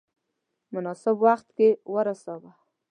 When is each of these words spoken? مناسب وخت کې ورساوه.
مناسب 0.73 1.15
وخت 1.25 1.47
کې 1.57 1.69
ورساوه. 1.93 2.51